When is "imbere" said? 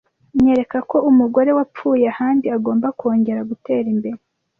3.95-4.19